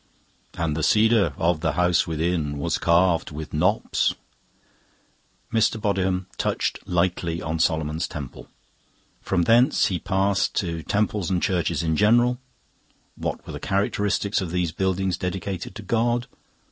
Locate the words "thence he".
9.43-9.99